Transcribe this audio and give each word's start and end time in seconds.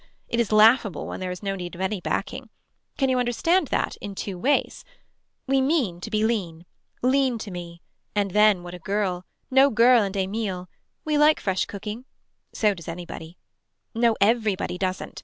It 0.27 0.39
is 0.39 0.51
laughable 0.51 1.05
when 1.05 1.19
there 1.19 1.29
is 1.29 1.43
no 1.43 1.55
need 1.55 1.75
of 1.75 1.81
any 1.81 2.01
backing. 2.01 2.49
Can 2.97 3.07
you 3.09 3.19
understand 3.19 3.67
that 3.67 3.97
in 3.97 4.15
two 4.15 4.35
ways. 4.39 4.83
We 5.45 5.61
mean 5.61 6.01
to 6.01 6.09
be 6.09 6.25
lean. 6.25 6.65
Lean 7.03 7.37
to 7.37 7.51
me. 7.51 7.83
And 8.15 8.31
then 8.31 8.63
what 8.63 8.73
a 8.73 8.79
girl. 8.79 9.27
No 9.51 9.69
girl 9.69 10.01
and 10.01 10.15
Emil. 10.17 10.67
We 11.05 11.19
like 11.19 11.39
fresh 11.39 11.65
cooking. 11.65 12.05
So 12.51 12.73
does 12.73 12.87
anybody. 12.87 13.37
No 13.93 14.15
everybody 14.19 14.79
doesn't. 14.79 15.19